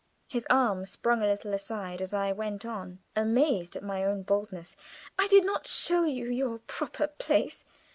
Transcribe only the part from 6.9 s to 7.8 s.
place.'